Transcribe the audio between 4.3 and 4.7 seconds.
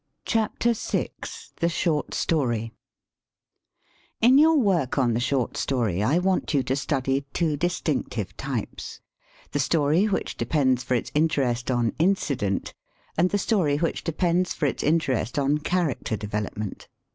your